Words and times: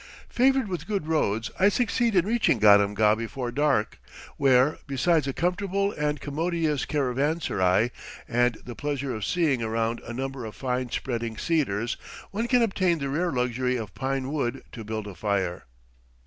Favored 0.29 0.67
with 0.67 0.87
good 0.87 1.05
roads, 1.05 1.51
I 1.59 1.69
succeed 1.69 2.15
in 2.15 2.25
reaching 2.25 2.59
Gadamgah 2.59 3.15
before 3.15 3.51
dark, 3.51 4.01
where, 4.35 4.79
besides 4.87 5.27
a 5.27 5.31
comfortable 5.31 5.91
and 5.91 6.19
commodious 6.19 6.85
caravanserai, 6.85 7.91
and 8.27 8.55
the 8.65 8.73
pleasure 8.73 9.13
of 9.13 9.23
seeing 9.23 9.61
around 9.61 9.99
a 9.99 10.11
number 10.11 10.43
of 10.43 10.55
fine 10.55 10.89
spreading 10.89 11.37
cedars, 11.37 11.97
one 12.31 12.47
can 12.47 12.63
obtain 12.63 12.97
the 12.97 13.09
rare 13.09 13.31
luxury 13.31 13.75
of 13.77 13.93
pine 13.93 14.31
wood 14.31 14.63
to 14.71 14.83
build 14.83 15.05
a 15.05 15.13
fire. 15.13 15.67